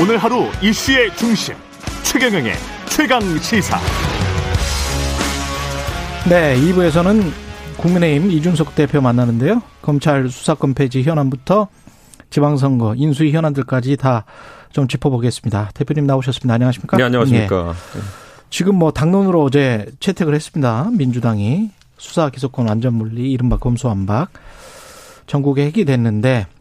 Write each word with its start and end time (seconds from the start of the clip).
오늘 0.00 0.16
하루 0.18 0.44
이슈의 0.62 1.14
중심 1.16 1.54
최경영의 2.02 2.52
최강 2.88 3.20
시사. 3.38 3.78
네, 6.28 6.56
2부에서는 6.56 7.30
국민의힘 7.76 8.30
이준석 8.30 8.74
대표 8.74 9.00
만나는데요. 9.00 9.62
검찰 9.82 10.28
수사권 10.28 10.74
폐지 10.74 11.02
현안부터 11.02 11.68
지방선거 12.30 12.94
인수위 12.96 13.32
현안들까지 13.32 13.96
다 13.96 14.24
좀 14.72 14.86
짚어보겠습니다. 14.88 15.70
대표님 15.74 16.06
나오셨습니다. 16.06 16.54
안녕하십니까? 16.54 16.96
네, 16.96 17.02
안녕하십니까. 17.04 17.74
예. 17.96 18.00
지금 18.50 18.76
뭐 18.76 18.90
당론으로 18.92 19.42
어제 19.42 19.86
채택을 20.00 20.34
했습니다. 20.34 20.88
민주당이 20.92 21.70
수사 21.98 22.30
기소권 22.30 22.68
완전 22.68 22.94
물리 22.94 23.30
이른바 23.32 23.56
검수완박 23.56 24.30
전국에 25.26 25.64
핵이 25.66 25.84
됐는데 25.84 26.46
어, 26.46 26.59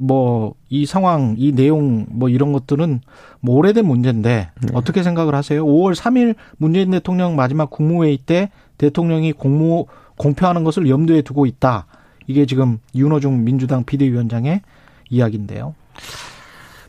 뭐 0.00 0.54
이 0.72 0.86
상황 0.86 1.34
이 1.36 1.52
내용 1.52 2.06
뭐 2.08 2.30
이런 2.30 2.54
것들은 2.54 3.02
뭐 3.40 3.56
오래된 3.56 3.84
문제인데 3.84 4.48
네. 4.58 4.68
어떻게 4.72 5.02
생각을 5.02 5.34
하세요? 5.34 5.62
5월 5.62 5.94
3일 5.94 6.34
문재인 6.56 6.90
대통령 6.90 7.36
마지막 7.36 7.68
국무회의 7.68 8.16
때 8.16 8.50
대통령이 8.78 9.32
공모 9.32 9.86
공표하는 10.16 10.64
것을 10.64 10.88
염두에 10.88 11.20
두고 11.20 11.44
있다. 11.44 11.84
이게 12.26 12.46
지금 12.46 12.78
윤호중 12.94 13.44
민주당 13.44 13.84
비대위원장의 13.84 14.62
이야기인데요. 15.10 15.74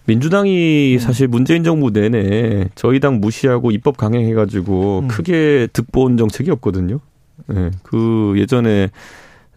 민주당이 0.06 0.94
음. 0.94 1.00
사실 1.00 1.28
문재인 1.28 1.66
정부 1.66 1.92
내내 1.92 2.70
저희 2.76 3.02
당 3.02 3.20
무시하고 3.20 3.72
입법 3.72 3.98
강행해가지고 3.98 5.00
음. 5.00 5.08
크게 5.10 5.68
득본 5.74 6.16
정책이었거든요. 6.16 7.00
예, 7.50 7.54
네, 7.54 7.72
그 7.84 8.36
예전에 8.38 8.92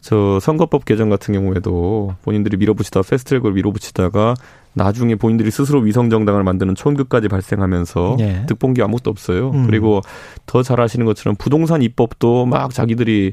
저 0.07 0.39
선거법 0.39 0.85
개정 0.85 1.09
같은 1.09 1.35
경우에도 1.35 2.15
본인들이 2.23 2.59
밀어붙이다 2.59 3.03
패스트트랙으로 3.03 3.55
밀어붙이다가 3.55 4.35
나중에 4.73 5.17
본인들이 5.17 5.51
스스로 5.51 5.81
위성 5.81 6.11
정당을 6.11 6.45
만드는 6.45 6.77
촌극까지 6.77 7.27
발생하면서 7.27 8.15
네. 8.17 8.47
득본 8.47 8.75
게 8.75 8.85
아무것도 8.85 9.11
없어요. 9.11 9.51
음. 9.51 9.67
그리고 9.67 10.03
더 10.47 10.63
잘 10.63 10.81
아시는 10.81 11.07
것처럼 11.07 11.35
부동산 11.37 11.83
입법도 11.83 12.47
막 12.47 12.73
자기들이 12.73 13.33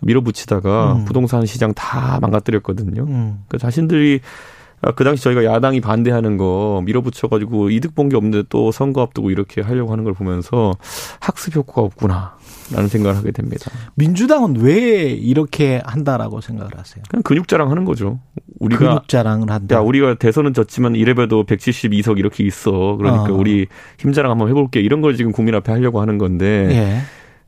밀어붙이다가 0.00 0.92
음. 0.92 1.04
부동산 1.06 1.44
시장 1.44 1.74
다 1.74 2.20
망가뜨렸거든요. 2.20 3.02
음. 3.02 3.40
그 3.48 3.58
자신들이 3.58 4.20
아, 4.22 4.61
그 4.96 5.04
당시 5.04 5.22
저희가 5.22 5.44
야당이 5.44 5.80
반대하는 5.80 6.36
거 6.36 6.82
밀어붙여가지고 6.84 7.70
이득 7.70 7.94
본 7.94 8.08
게 8.08 8.16
없는데 8.16 8.42
또 8.48 8.72
선거 8.72 9.00
앞두고 9.02 9.30
이렇게 9.30 9.60
하려고 9.60 9.92
하는 9.92 10.02
걸 10.04 10.12
보면서 10.12 10.74
학습 11.20 11.54
효과가 11.56 11.82
없구나. 11.82 12.36
라는 12.72 12.88
생각을 12.88 13.16
하게 13.18 13.32
됩니다. 13.32 13.70
민주당은 13.96 14.56
왜 14.56 15.10
이렇게 15.10 15.80
한다라고 15.84 16.40
생각을 16.40 16.70
하세요? 16.78 17.02
그냥 17.08 17.22
근육 17.22 17.46
자랑하는 17.48 17.84
거죠. 17.84 18.18
우리가 18.60 18.78
근육 18.86 19.08
자랑을 19.08 19.50
한다. 19.50 19.76
야, 19.76 19.80
우리가 19.80 20.14
대선은 20.14 20.54
졌지만 20.54 20.96
이래봬도 20.96 21.44
172석 21.44 22.18
이렇게 22.18 22.44
있어. 22.44 22.96
그러니까 22.96 23.24
어. 23.32 23.36
우리 23.36 23.66
힘 23.98 24.12
자랑 24.12 24.30
한번 24.32 24.48
해볼게. 24.48 24.80
이런 24.80 25.00
걸 25.02 25.16
지금 25.16 25.32
국민 25.32 25.54
앞에 25.54 25.70
하려고 25.70 26.00
하는 26.00 26.18
건데. 26.18 26.68
예. 26.70 26.98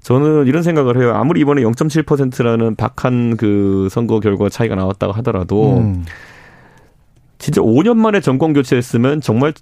저는 0.03 0.47
이런 0.47 0.63
생각을 0.63 1.01
해요. 1.01 1.15
아무리 1.15 1.41
이번에 1.41 1.63
0.7%라는 1.63 2.77
박한 2.77 3.39
그 3.39 3.89
선거 3.91 4.21
결과 4.21 4.51
차이가 4.51 4.75
나왔다고 4.75 5.15
하더라도 5.15 5.79
음. 5.79 6.05
진짜 7.45 7.61
5년 7.61 7.99
만에 7.99 8.23
정권 8.23 8.55
교체했으면 8.55 9.21
정말 9.21 9.53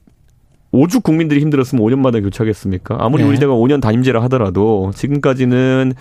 오죽 0.70 1.02
국민들이 1.02 1.40
힘들었으면 1.40 1.84
5년 1.84 1.98
만에 1.98 2.20
교체하겠습니까? 2.20 2.96
아무리 3.00 3.24
네. 3.24 3.28
우리가 3.28 3.46
5년 3.46 3.80
단임제라 3.80 4.22
하더라도 4.22 4.92
지금까지는 4.94 5.92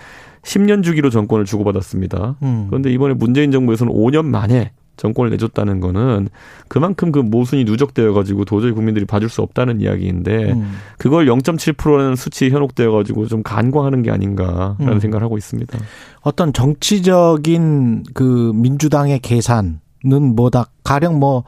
10년 0.44 0.84
주기로 0.84 1.10
정권을 1.10 1.46
주고받았습니다. 1.46 2.36
음. 2.44 2.68
그런데 2.70 2.92
이번에 2.92 3.16
문재인 3.16 3.52
정부에서는 3.52 3.92
5년 3.92 4.26
만에 4.26 4.74
정권을 4.98 5.32
내줬다는 5.32 5.80
거는 5.80 6.28
그만큼 6.68 7.12
그 7.12 7.18
모순이 7.18 7.64
누적되어 7.64 8.14
가지고 8.14 8.46
도저히 8.46 8.74
국민들이 8.74 9.06
봐줄 9.06 9.28
수 9.28 9.42
없다는 9.42 9.82
이야기인데 9.82 10.52
음. 10.52 10.74
그걸 11.00 11.26
0.7%라는 11.26 12.16
수치에 12.16 12.52
현혹되어 12.52 12.92
가지고 12.92 13.26
좀 13.26 13.42
간과하는 13.42 14.04
게 14.04 14.12
아닌가라는 14.12 14.76
음. 14.88 15.00
생각을 15.00 15.24
하고 15.24 15.36
있습니다. 15.36 15.80
어떤 16.22 16.54
정치적인 16.54 18.04
그 18.14 18.52
민주당의 18.54 19.18
계산 19.18 19.80
는 20.04 20.36
뭐다. 20.36 20.66
가령 20.84 21.20
뭐 21.20 21.44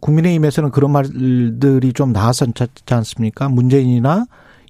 국민의힘에서는 0.00 0.70
그런 0.70 0.92
말들이 0.92 1.92
좀 1.92 2.12
나왔었지 2.12 2.66
않습니까? 2.90 3.48
문재인이나 3.48 4.24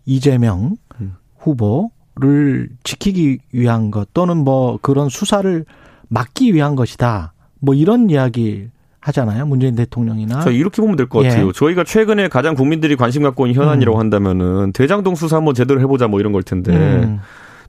이재명 0.06 0.76
음. 1.00 1.14
후보를 1.38 2.70
지키기 2.82 3.38
위한 3.52 3.90
것 3.90 4.12
또는 4.14 4.38
뭐 4.38 4.78
그런 4.82 5.08
수사를 5.08 5.64
막기 6.08 6.54
위한 6.54 6.74
것이다. 6.76 7.32
뭐 7.60 7.74
이런 7.74 8.10
이야기 8.10 8.68
하잖아요. 9.00 9.46
문재인 9.46 9.74
대통령이나. 9.76 10.40
저 10.40 10.50
이렇게 10.50 10.82
보면 10.82 10.96
될 10.96 11.06
것 11.08 11.22
같아요. 11.22 11.48
예. 11.48 11.52
저희가 11.52 11.84
최근에 11.84 12.28
가장 12.28 12.54
국민들이 12.54 12.96
관심 12.96 13.22
갖고 13.22 13.46
있는 13.46 13.62
현안이라고 13.62 13.96
음. 13.96 14.00
한다면은 14.00 14.72
대장동 14.72 15.14
수사 15.14 15.36
한번 15.36 15.54
제대로 15.54 15.80
해보자 15.80 16.08
뭐 16.08 16.18
이런 16.20 16.32
걸 16.32 16.42
텐데. 16.42 16.72
음. 16.74 17.20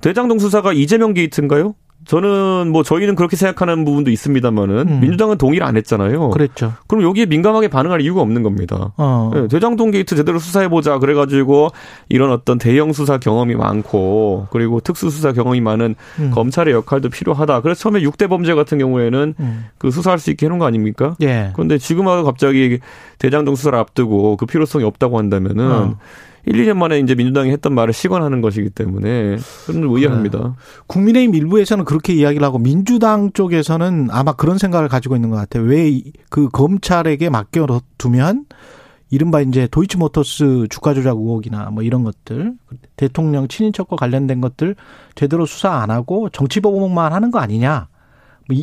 대장동 0.01 0.39
수사가 0.39 0.73
이재명 0.73 1.13
게이트인가요? 1.13 1.75
저는 2.09 2.71
뭐 2.71 2.81
저희는 2.81 3.13
그렇게 3.13 3.35
생각하는 3.35 3.85
부분도 3.85 4.09
있습니다만은 4.09 4.87
음. 4.87 4.99
민주당은 4.99 5.37
동의를 5.37 5.65
안 5.65 5.77
했잖아요. 5.77 6.31
그랬죠. 6.31 6.73
그럼 6.87 7.03
여기에 7.03 7.27
민감하게 7.27 7.67
반응할 7.67 8.01
이유가 8.01 8.21
없는 8.21 8.41
겁니다. 8.41 8.93
어. 8.97 9.29
네, 9.31 9.47
대장동 9.47 9.91
게이트 9.91 10.15
제대로 10.15 10.39
수사해 10.39 10.69
보자 10.69 10.97
그래가지고 10.97 11.69
이런 12.09 12.31
어떤 12.31 12.57
대형 12.57 12.93
수사 12.93 13.19
경험이 13.19 13.53
많고 13.53 14.47
그리고 14.49 14.79
특수 14.79 15.11
수사 15.11 15.33
경험이 15.33 15.61
많은 15.61 15.93
음. 16.17 16.31
검찰의 16.31 16.73
역할도 16.73 17.09
필요하다. 17.09 17.61
그래서 17.61 17.79
처음에 17.81 18.01
6대 18.01 18.27
범죄 18.27 18.55
같은 18.55 18.79
경우에는 18.79 19.35
음. 19.39 19.65
그 19.77 19.91
수사할 19.91 20.17
수 20.17 20.31
있게 20.31 20.47
해놓은 20.47 20.57
거 20.57 20.65
아닙니까? 20.65 21.15
예. 21.21 21.51
그런데 21.53 21.77
지금 21.77 22.07
하고 22.07 22.23
갑자기 22.23 22.79
대장동 23.19 23.53
수사를 23.53 23.77
앞두고 23.77 24.35
그 24.37 24.47
필요성이 24.47 24.83
없다고 24.83 25.19
한다면은. 25.19 25.71
어. 25.71 25.97
1, 26.45 26.53
2년 26.53 26.77
만에 26.77 26.99
이제 26.99 27.15
민주당이 27.15 27.51
했던 27.51 27.73
말을 27.73 27.93
시관하는 27.93 28.41
것이기 28.41 28.69
때문에 28.69 29.37
그런 29.65 29.83
의아합니다. 29.83 30.39
네. 30.39 30.49
국민의힘 30.87 31.35
일부에서는 31.35 31.85
그렇게 31.85 32.13
이야기를 32.13 32.45
하고 32.45 32.57
민주당 32.57 33.31
쪽에서는 33.33 34.09
아마 34.11 34.33
그런 34.33 34.57
생각을 34.57 34.87
가지고 34.87 35.15
있는 35.15 35.29
것 35.29 35.35
같아요. 35.35 35.63
왜 35.63 36.01
그 36.29 36.49
검찰에게 36.49 37.29
맡겨두면 37.29 38.45
이른바 39.11 39.41
이제 39.41 39.67
도이치모터스 39.71 40.67
주가 40.69 40.93
조작 40.93 41.17
의혹이나 41.17 41.71
뭐 41.71 41.81
이런 41.83 42.03
것들 42.03 42.53
대통령 42.95 43.47
친인척과 43.47 43.95
관련된 43.95 44.39
것들 44.39 44.75
제대로 45.15 45.45
수사 45.45 45.71
안 45.71 45.89
하고 45.89 46.29
정치 46.29 46.59
보복만 46.59 47.11
하는 47.13 47.31
거 47.31 47.39
아니냐. 47.39 47.87
뭐 48.47 48.57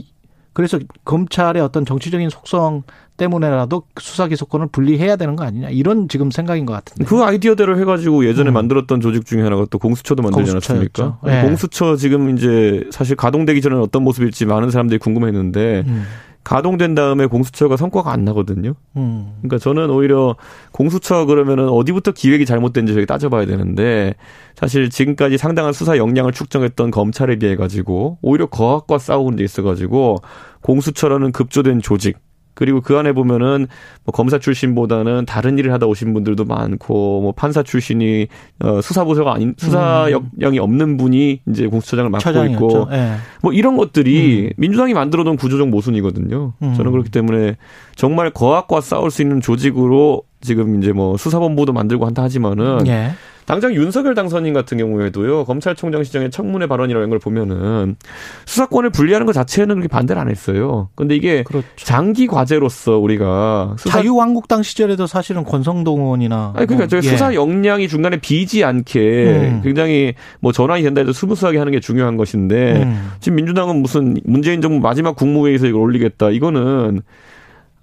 그래서 0.57 0.79
검찰의 1.05 1.61
어떤 1.61 1.85
정치적인 1.85 2.31
속성 2.31 2.83
때문에라도 3.19 3.83
수사 4.01 4.27
기소권을 4.27 4.69
분리해야 4.69 5.17
되는 5.17 5.37
거 5.37 5.45
아니냐 5.45 5.69
이런 5.69 6.09
지금 6.09 6.31
생각인 6.31 6.65
것 6.65 6.73
같은데 6.73 7.05
그 7.05 7.23
아이디어대로 7.23 7.79
해가지고 7.79 8.25
예전에 8.25 8.51
음. 8.51 8.55
만들었던 8.55 9.03
조직 9.03 9.27
중에 9.27 9.43
하나가 9.43 9.67
또 9.69 9.79
공수처도 9.79 10.23
만들지 10.23 10.53
않았습니까? 10.53 11.19
네. 11.25 11.43
공수처 11.43 11.97
지금 11.97 12.35
이제 12.35 12.89
사실 12.91 13.17
가동되기 13.17 13.61
전에 13.61 13.77
어떤 13.77 14.03
모습일지 14.03 14.47
많은 14.47 14.71
사람들이 14.71 14.99
궁금했는데 14.99 15.85
음. 15.87 16.05
가동된 16.47 16.95
다음에 16.95 17.27
공수처가 17.27 17.77
성과가 17.77 18.13
안 18.13 18.25
나거든요. 18.25 18.75
음. 18.97 19.33
그러니까 19.39 19.59
저는 19.59 19.91
오히려 19.91 20.37
공수처 20.71 21.27
그러면은 21.27 21.69
어디부터 21.69 22.13
기획이 22.13 22.47
잘못된지 22.47 22.95
저기 22.95 23.05
따져봐야 23.05 23.47
되는데 23.47 24.15
사실 24.55 24.89
지금까지 24.89 25.39
상당한 25.39 25.73
수사 25.73 25.97
역량을 25.97 26.31
축적했던 26.31 26.93
검찰에 26.93 27.35
비해 27.41 27.57
가지고 27.57 28.19
오히려 28.23 28.47
거학과 28.47 28.97
싸우는 28.97 29.39
데 29.39 29.43
있어 29.45 29.65
가지고 29.65 30.19
공수처라는 30.63 31.33
급조된 31.33 31.83
조직 31.83 32.17
그리고 32.57 32.81
그 32.81 32.97
안에 32.97 33.13
보면은 33.13 33.69
뭐 34.05 34.13
검사 34.13 34.39
출신보다는 34.39 35.27
다른 35.27 35.59
일을 35.59 35.73
하다 35.75 35.87
오신 35.87 36.15
분들도 36.15 36.47
많고 36.47 37.21
뭐 37.21 37.33
판사 37.33 37.63
출신이 37.63 38.29
어 38.61 38.81
수사부서가 38.81 39.35
아닌 39.35 39.55
수사 39.59 40.07
음. 40.07 40.27
역량이 40.41 40.59
없는 40.59 40.97
분이 40.97 41.43
이제 41.51 41.67
공수처장을 41.67 42.11
맡고 42.11 42.23
처장이었죠. 42.23 42.55
있고 42.55 42.89
네. 42.91 43.17
뭐 43.43 43.53
이런 43.53 43.77
것들이 43.77 44.47
음. 44.47 44.51
민주당이 44.57 44.95
만들어 44.95 45.23
놓은 45.23 45.37
구조적 45.37 45.69
모순이거든요. 45.69 46.55
음. 46.63 46.75
저는 46.75 46.93
그렇기 46.93 47.11
때문에 47.11 47.57
정말 47.95 48.31
거학과 48.31 48.81
싸울 48.81 49.11
수 49.11 49.21
있는 49.21 49.43
조직으로 49.43 50.23
지금 50.41 50.83
이제 50.83 50.93
뭐 50.93 51.19
수사본부도 51.19 51.75
만들고 51.75 52.07
한다 52.07 52.23
하지만은 52.23 52.87
예. 52.87 53.11
당장 53.47 53.75
윤석열 53.75 54.15
당선인 54.15 54.53
같은 54.53 54.77
경우에도요 54.77 55.45
검찰총장 55.45 56.03
시장의 56.05 56.31
청문회 56.31 56.67
발언이라는 56.67 57.09
걸 57.09 57.19
보면은 57.19 57.97
수사권을 58.45 58.91
분리하는 58.91 59.27
것 59.27 59.33
자체는 59.33 59.77
그렇게 59.77 59.89
반대를 59.89 60.21
안 60.21 60.29
했어요. 60.29 60.89
근데 60.95 61.15
이게 61.15 61.45
그렇죠. 61.45 61.67
장기 61.77 62.27
과제로서 62.27 62.99
우리가 62.99 63.77
수사... 63.79 63.99
자유한국당 64.01 64.63
시절에도 64.63 65.07
사실은 65.07 65.45
권성동 65.45 66.01
의원이나 66.01 66.53
아니 66.57 66.67
그러니까 66.67 66.95
뭐, 66.97 66.99
예. 67.05 67.09
수사 67.09 67.35
역량이 67.35 67.89
중간에 67.89 68.19
비지 68.19 68.65
않게 68.65 69.01
음. 69.01 69.61
굉장히 69.63 70.15
뭐 70.41 70.53
전환이 70.53 70.83
된다 70.83 71.01
해도 71.01 71.13
smooth하게 71.13 71.59
하는 71.59 71.73
게 71.73 71.81
중요한 71.81 72.17
것인데 72.17 72.83
음. 72.83 73.13
지금 73.21 73.37
민주당은 73.37 73.77
무슨 73.77 74.17
문재인 74.25 74.61
정부 74.61 74.81
마지막 74.81 75.15
국무회의에서 75.15 75.67
이걸 75.67 75.81
올리겠다 75.83 76.31
이거는 76.31 77.03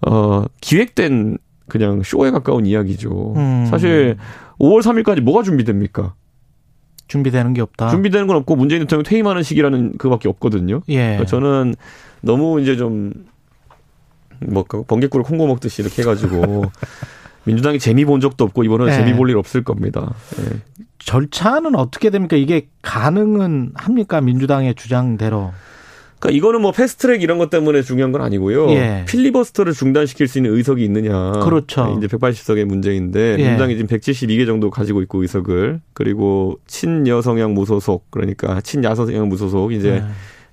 어 0.06 0.44
기획된 0.60 1.38
그냥 1.70 2.02
쇼에 2.04 2.32
가까운 2.32 2.66
이야기죠. 2.66 3.34
음. 3.38 3.66
사실 3.70 4.18
5월 4.60 4.82
3일까지 4.82 5.22
뭐가 5.22 5.44
준비됩니까? 5.44 6.14
준비되는 7.08 7.54
게 7.54 7.62
없다. 7.62 7.90
준비되는 7.90 8.28
건 8.28 8.38
없고 8.38 8.56
문재인 8.56 8.82
대통령 8.82 9.04
퇴임하는 9.04 9.44
시기라는 9.44 9.98
그밖에 9.98 10.30
없거든요. 10.30 10.82
예. 10.88 10.98
그러니까 10.98 11.26
저는 11.26 11.76
너무 12.22 12.62
이제 12.62 12.76
좀 12.76 13.14
뭐 14.48 14.64
번갯불 14.64 15.24
콩 15.24 15.35
구워 15.35 15.48
먹듯이 15.48 15.82
이렇게 15.82 16.02
해가지고 16.02 16.66
민주당이 17.46 17.80
재미 17.80 18.06
본 18.06 18.20
적도 18.22 18.44
없고 18.46 18.64
이번에 18.64 18.86
네. 18.86 18.98
재미 18.98 19.14
볼 19.14 19.30
일 19.30 19.38
없을 19.38 19.64
겁니다. 19.64 20.14
네. 20.38 20.60
절차는 21.00 21.76
어떻게 21.76 22.10
됩니까? 22.10 22.38
이게 22.38 22.68
가능은 22.82 23.72
합니까? 23.76 24.22
민주당의 24.22 24.76
주장대로. 24.76 25.52
그러니까 26.24 26.38
이거는 26.38 26.62
뭐 26.62 26.72
패스트트랙 26.72 27.22
이런 27.22 27.38
것 27.38 27.50
때문에 27.50 27.82
중요한 27.82 28.14
건 28.14 28.22
아니고요. 28.22 28.70
예. 28.70 29.04
필리버스터를 29.08 29.74
중단시킬 29.74 30.30
수 30.30 30.38
있는 30.38 30.56
의석이 30.56 30.84
있느냐. 30.86 31.32
그렇죠. 31.44 31.96
이제 31.98 32.08
180석의 32.08 32.64
문제인데 32.64 33.36
예. 33.40 33.44
민주당이 33.44 33.76
지금 33.76 33.88
172개 33.88 34.46
정도 34.46 34.70
가지고 34.70 35.02
있고 35.02 35.22
의석을 35.22 35.82
그리고 35.94 36.60
친여성향 36.68 37.54
무소속 37.54 38.10
그러니까 38.10 38.62
친야성향 38.62 39.28
무소속 39.28 39.74
이제 39.74 40.02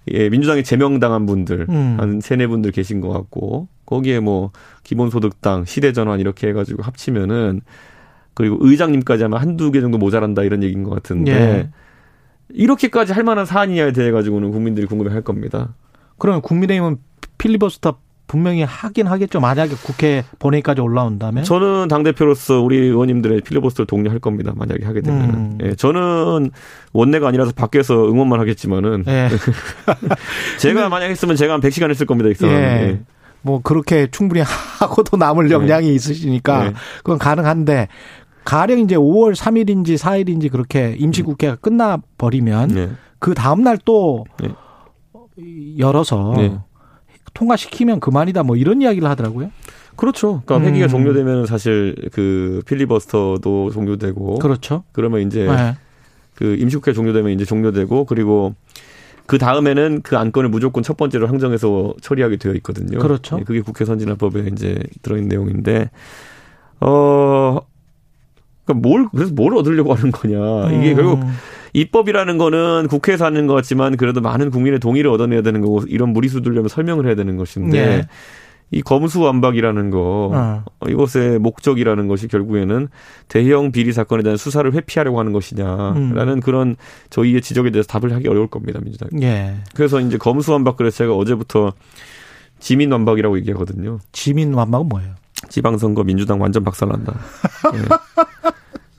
예. 0.08 0.22
예, 0.24 0.28
민주당이 0.28 0.64
제명당한 0.64 1.24
분들 1.26 1.66
음. 1.68 1.96
한 2.00 2.20
세네 2.20 2.48
분들 2.48 2.72
계신 2.72 3.00
것 3.00 3.10
같고 3.10 3.68
거기에 3.86 4.18
뭐 4.18 4.50
기본소득당, 4.82 5.66
시대전환 5.66 6.18
이렇게 6.18 6.48
해가지고 6.48 6.82
합치면은 6.82 7.60
그리고 8.34 8.56
의장님까지 8.60 9.24
하면 9.24 9.38
한두 9.38 9.70
개 9.70 9.80
정도 9.80 9.98
모자란다 9.98 10.42
이런 10.42 10.64
얘기인 10.64 10.82
것 10.82 10.90
같은데. 10.90 11.70
예. 12.50 12.54
이렇게까지 12.54 13.12
할 13.12 13.24
만한 13.24 13.46
사안이냐에 13.46 13.92
대해 13.92 14.10
가지고는 14.10 14.50
국민들이 14.50 14.86
궁금해 14.86 15.12
할 15.12 15.22
겁니다. 15.22 15.74
그러면 16.18 16.42
국민의힘은 16.42 16.98
필리버스터 17.38 17.98
분명히 18.26 18.62
하긴 18.62 19.08
하겠죠. 19.08 19.40
만약에 19.40 19.74
국회 19.82 20.22
본회의까지 20.38 20.80
올라온다면. 20.80 21.42
저는 21.42 21.88
당 21.88 22.04
대표로서 22.04 22.60
우리 22.60 22.78
의원님들의 22.78 23.40
필리버스터를 23.40 23.88
독려할 23.88 24.20
겁니다. 24.20 24.52
만약에 24.54 24.84
하게 24.84 25.00
되면. 25.00 25.30
음. 25.30 25.58
예, 25.64 25.74
저는 25.74 26.52
원내가 26.92 27.26
아니라서 27.26 27.50
밖에서 27.50 28.08
응원만 28.08 28.38
하겠지만은. 28.38 29.04
예. 29.08 29.28
제가 30.60 30.88
만약 30.88 31.06
했으면 31.06 31.34
제가 31.34 31.54
한 31.54 31.60
100시간 31.60 31.90
했을 31.90 32.06
겁니다. 32.06 32.28
이 32.30 32.34
예. 32.48 32.52
예. 32.52 33.00
뭐 33.42 33.60
그렇게 33.62 34.06
충분히 34.10 34.42
하고도 34.78 35.16
남을 35.16 35.50
역량이 35.50 35.88
네. 35.88 35.94
있으시니까 35.94 36.64
네. 36.64 36.72
그건 36.98 37.18
가능한데 37.18 37.88
가령 38.50 38.80
이제 38.80 38.96
5월 38.96 39.36
3일인지 39.36 39.96
4일인지 39.96 40.50
그렇게 40.50 40.96
임시국회가 40.98 41.54
끝나 41.54 41.98
버리면 42.18 42.68
네. 42.70 42.90
그 43.20 43.32
다음 43.32 43.62
날또 43.62 44.24
네. 44.42 44.48
열어서 45.78 46.34
네. 46.36 46.58
통과시키면 47.32 48.00
그만이다 48.00 48.42
뭐 48.42 48.56
이런 48.56 48.82
이야기를 48.82 49.08
하더라고요. 49.08 49.52
그렇죠. 49.94 50.42
그러니까 50.44 50.68
회기가 50.68 50.86
음. 50.86 50.88
종료되면 50.88 51.46
사실 51.46 51.94
그 52.12 52.60
필리버스터도 52.66 53.70
종료되고 53.70 54.40
그렇죠. 54.40 54.82
그러면 54.90 55.20
이제 55.20 55.46
네. 55.46 55.76
그 56.34 56.56
임시국회 56.56 56.92
종료되면 56.92 57.30
이제 57.30 57.44
종료되고 57.44 58.04
그리고 58.06 58.56
그 59.26 59.38
다음에는 59.38 60.00
그 60.02 60.18
안건을 60.18 60.48
무조건 60.48 60.82
첫 60.82 60.96
번째로 60.96 61.28
항정해서 61.28 61.94
처리하게 62.00 62.38
되어 62.38 62.54
있거든요. 62.54 62.98
그렇죠. 62.98 63.36
네, 63.36 63.44
그게 63.44 63.60
국회 63.60 63.84
선진화법에 63.84 64.48
이제 64.50 64.76
들어있는 65.02 65.28
내용인데 65.28 65.90
어 66.80 67.60
그러니까 68.70 68.88
뭘 68.88 69.06
그래서 69.12 69.32
뭘 69.34 69.56
얻으려고 69.56 69.94
하는 69.94 70.10
거냐. 70.10 70.70
이게 70.72 70.92
음. 70.92 70.96
결국 70.96 71.20
입법이라는 71.72 72.38
거는 72.38 72.88
국회에서 72.88 73.24
하는 73.24 73.46
것 73.46 73.54
같지만 73.54 73.96
그래도 73.96 74.20
많은 74.20 74.50
국민의 74.50 74.80
동의를 74.80 75.10
얻어내야 75.10 75.42
되는 75.42 75.60
거고 75.60 75.82
이런 75.88 76.12
무리수 76.12 76.42
들려면 76.42 76.68
설명을 76.68 77.06
해야 77.06 77.14
되는 77.14 77.36
것인데 77.36 77.86
네. 77.86 78.06
이 78.72 78.82
검수완박이라는 78.82 79.90
거 79.90 80.30
어. 80.32 80.64
이것의 80.88 81.40
목적이라는 81.40 82.06
것이 82.06 82.28
결국에는 82.28 82.88
대형 83.28 83.72
비리 83.72 83.92
사건에 83.92 84.22
대한 84.22 84.36
수사를 84.36 84.72
회피하려고 84.72 85.18
하는 85.18 85.32
것이냐라는 85.32 86.28
음. 86.28 86.40
그런 86.40 86.76
저희의 87.10 87.40
지적에 87.40 87.70
대해서 87.70 87.88
답을 87.88 88.14
하기 88.14 88.28
어려울 88.28 88.46
겁니다 88.46 88.80
민주당. 88.82 89.08
예. 89.22 89.56
그래서 89.74 90.00
이제 90.00 90.18
검수완박 90.18 90.76
그래서 90.76 90.98
제가 90.98 91.14
어제부터 91.14 91.72
지민완박이라고 92.60 93.38
얘기하거든요. 93.38 93.98
지민완박은 94.12 94.88
뭐예요? 94.88 95.19
지방선거 95.48 96.04
민주당 96.04 96.40
완전 96.40 96.64
박살난다. 96.64 97.12
네. 97.72 97.78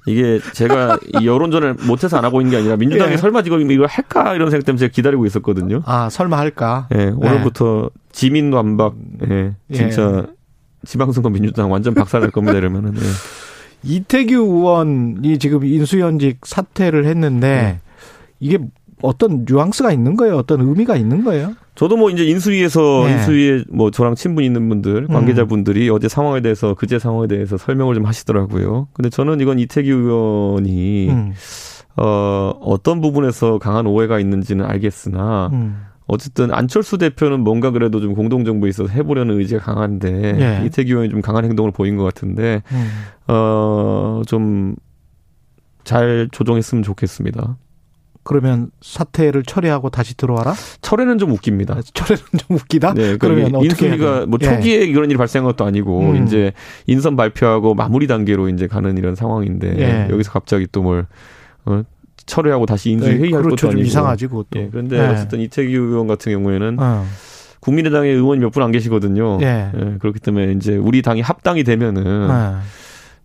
이게 0.07 0.39
제가 0.53 0.97
이 1.19 1.27
여론전을 1.27 1.75
못해서 1.85 2.17
안 2.17 2.25
하고 2.25 2.41
있는 2.41 2.51
게 2.51 2.57
아니라 2.57 2.75
민주당이 2.75 3.13
예. 3.13 3.17
설마 3.17 3.43
지금 3.43 3.69
이걸 3.69 3.87
할까 3.87 4.33
이런 4.33 4.49
생각 4.49 4.65
때문에 4.65 4.79
제가 4.79 4.91
기다리고 4.91 5.25
있었거든요. 5.25 5.81
아 5.85 6.09
설마 6.09 6.37
할까? 6.37 6.87
예, 6.93 6.97
네, 6.97 7.11
오늘부터 7.15 7.91
지민 8.11 8.51
완박. 8.51 8.95
예, 9.29 9.53
진짜 9.71 10.25
예. 10.27 10.31
지방선거 10.85 11.29
민주당 11.29 11.71
완전 11.71 11.93
박살날 11.93 12.31
겁니다 12.31 12.57
이러면은. 12.57 12.95
예. 12.95 13.01
이태규 13.83 14.33
의원이 14.35 15.39
지금 15.39 15.63
인수연직 15.63 16.45
사퇴를 16.45 17.05
했는데 17.05 17.47
네. 17.47 17.79
이게 18.39 18.59
어떤 19.01 19.45
뉘앙스가 19.47 19.91
있는 19.91 20.15
거예요? 20.15 20.37
어떤 20.37 20.61
의미가 20.61 20.95
있는 20.95 21.23
거예요? 21.23 21.55
저도 21.81 21.97
뭐 21.97 22.11
이제 22.11 22.23
인수위에서 22.25 23.05
네. 23.07 23.13
인수위에 23.13 23.63
뭐 23.71 23.89
저랑 23.89 24.13
친분 24.13 24.43
있는 24.43 24.69
분들 24.69 24.97
음. 24.97 25.07
관계자분들이 25.07 25.89
음. 25.89 25.95
어제 25.95 26.07
상황에 26.07 26.39
대해서 26.39 26.75
그제 26.75 26.99
상황에 26.99 27.25
대해서 27.25 27.57
설명을 27.57 27.95
좀 27.95 28.05
하시더라고요. 28.05 28.89
근데 28.93 29.09
저는 29.09 29.39
이건 29.39 29.57
이태규 29.57 29.89
의원이 29.89 31.09
음. 31.09 31.33
어 31.97 32.53
어떤 32.61 33.01
부분에서 33.01 33.57
강한 33.57 33.87
오해가 33.87 34.19
있는지는 34.19 34.63
알겠으나 34.63 35.49
음. 35.53 35.81
어쨌든 36.05 36.53
안철수 36.53 36.99
대표는 36.99 37.39
뭔가 37.39 37.71
그래도 37.71 37.99
좀 37.99 38.13
공동 38.13 38.45
정부에 38.45 38.69
있어서 38.69 38.93
해보려는 38.93 39.39
의지가 39.39 39.61
강한데 39.63 40.33
네. 40.33 40.63
이태규 40.67 40.91
의원이 40.91 41.09
좀 41.09 41.21
강한 41.21 41.45
행동을 41.45 41.71
보인 41.71 41.97
것 41.97 42.03
같은데 42.03 42.61
음. 42.73 43.33
어좀 43.33 44.75
잘 45.83 46.29
조정했으면 46.31 46.83
좋겠습니다. 46.83 47.57
그러면 48.23 48.69
사퇴를 48.81 49.43
철회하고 49.43 49.89
다시 49.89 50.15
들어와라? 50.15 50.53
철회는 50.81 51.17
좀 51.17 51.31
웃깁니다. 51.31 51.75
아, 51.75 51.81
철회는 51.93 52.23
좀 52.37 52.57
웃기다? 52.57 52.93
네. 52.93 53.17
그러면 53.17 53.45
그러니까 53.51 53.63
인수위가 53.63 54.25
뭐 54.27 54.37
초기에 54.37 54.81
예. 54.87 54.91
그런 54.91 55.09
일이 55.09 55.17
발생한 55.17 55.45
것도 55.51 55.65
아니고 55.65 56.01
음. 56.01 56.23
이제 56.23 56.51
인선 56.87 57.15
발표하고 57.15 57.73
마무리 57.73 58.07
단계로 58.07 58.49
이제 58.49 58.67
가는 58.67 58.97
이런 58.97 59.15
상황인데 59.15 59.75
예. 59.79 60.07
여기서 60.11 60.31
갑자기 60.31 60.67
또 60.71 60.81
뭘 60.81 61.05
어, 61.65 61.83
철회하고 62.25 62.65
다시 62.65 62.91
인수위 62.91 63.15
네, 63.15 63.19
회의할 63.23 63.43
그렇죠. 63.43 63.67
것도 63.67 63.71
아니고 63.71 63.87
이상하지 63.87 64.27
그것도. 64.27 64.47
예. 64.59 64.69
그런데 64.71 64.97
예. 64.97 65.07
어쨌든 65.07 65.39
이태규 65.41 65.71
의원 65.71 66.07
같은 66.07 66.31
경우에는 66.31 66.77
어. 66.79 67.05
국민의당의 67.59 68.13
의원이 68.13 68.39
몇 68.41 68.51
분 68.51 68.63
안 68.63 68.71
계시거든요. 68.71 69.39
예. 69.41 69.71
예. 69.75 69.97
그렇기 69.99 70.19
때문에 70.19 70.51
이제 70.53 70.75
우리 70.75 71.01
당이 71.01 71.21
합당이 71.21 71.63
되면은 71.63 72.03
예. 72.29 72.55